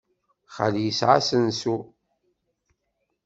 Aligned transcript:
Xali 0.55 0.81
yesɛa 0.85 1.15
asensu. 1.19 1.75